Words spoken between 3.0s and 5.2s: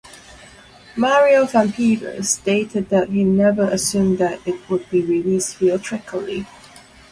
he never assumed that it would be